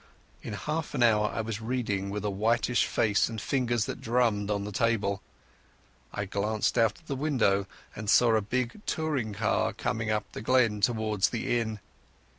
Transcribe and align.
In 0.41 0.53
half 0.53 0.95
an 0.95 1.03
hour 1.03 1.27
I 1.31 1.41
was 1.41 1.61
reading 1.61 2.09
with 2.09 2.25
a 2.25 2.29
whitish 2.31 2.85
face 2.87 3.29
and 3.29 3.39
fingers 3.39 3.85
that 3.85 4.01
drummed 4.01 4.49
on 4.49 4.63
the 4.63 4.71
table. 4.71 5.21
I 6.11 6.25
glanced 6.25 6.75
out 6.75 6.97
of 6.97 7.05
the 7.05 7.15
window 7.15 7.67
and 7.95 8.09
saw 8.09 8.33
a 8.33 8.41
big 8.41 8.83
touring 8.87 9.33
car 9.33 9.73
coming 9.73 10.09
up 10.09 10.25
the 10.31 10.41
glen 10.41 10.81
towards 10.81 11.29
the 11.29 11.59
inn. 11.59 11.79